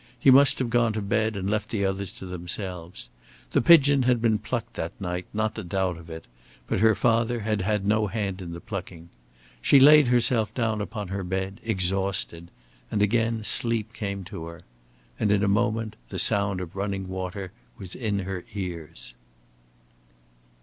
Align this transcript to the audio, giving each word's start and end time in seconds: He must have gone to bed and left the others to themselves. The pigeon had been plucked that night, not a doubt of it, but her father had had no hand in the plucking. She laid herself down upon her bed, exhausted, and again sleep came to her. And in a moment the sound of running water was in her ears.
He 0.19 0.31
must 0.31 0.57
have 0.57 0.71
gone 0.71 0.93
to 0.93 1.01
bed 1.03 1.35
and 1.35 1.47
left 1.47 1.69
the 1.69 1.85
others 1.85 2.11
to 2.13 2.25
themselves. 2.25 3.07
The 3.51 3.61
pigeon 3.61 4.01
had 4.01 4.19
been 4.19 4.39
plucked 4.39 4.73
that 4.73 4.99
night, 4.99 5.27
not 5.31 5.59
a 5.59 5.63
doubt 5.63 5.95
of 5.97 6.09
it, 6.09 6.25
but 6.65 6.79
her 6.79 6.95
father 6.95 7.41
had 7.41 7.61
had 7.61 7.85
no 7.85 8.07
hand 8.07 8.41
in 8.41 8.51
the 8.51 8.59
plucking. 8.59 9.09
She 9.61 9.79
laid 9.79 10.07
herself 10.07 10.51
down 10.55 10.81
upon 10.81 11.09
her 11.09 11.23
bed, 11.23 11.59
exhausted, 11.63 12.49
and 12.89 13.03
again 13.03 13.43
sleep 13.43 13.93
came 13.93 14.23
to 14.23 14.45
her. 14.45 14.61
And 15.19 15.31
in 15.31 15.43
a 15.43 15.47
moment 15.47 15.95
the 16.09 16.17
sound 16.17 16.61
of 16.61 16.75
running 16.75 17.07
water 17.07 17.51
was 17.77 17.93
in 17.93 18.17
her 18.21 18.43
ears. 18.55 19.13